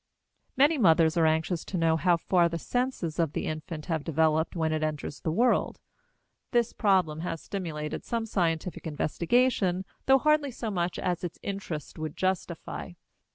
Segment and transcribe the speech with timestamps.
[0.57, 4.55] Many mothers are anxious to know how far the senses of the infant have developed
[4.55, 5.79] when it enters the world.
[6.49, 12.17] This problem has stimulated some scientific investigation, though hardly so much as its interest would
[12.17, 12.93] justify.